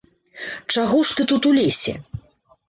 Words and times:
Чаго 0.75 0.97
ж 1.09 1.17
ты 1.19 1.27
тут 1.33 1.47
у 1.51 1.53
лесе? 1.59 1.95